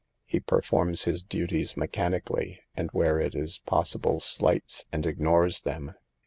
He 0.25 0.39
performs 0.39 1.03
his 1.03 1.21
duties 1.21 1.77
mechanically, 1.77 2.59
and 2.75 2.89
where 2.89 3.19
it 3.19 3.35
is 3.35 3.59
possible 3.59 4.19
slights 4.19 4.85
and 4.91 5.05
ignores 5.05 5.61
them. 5.61 5.93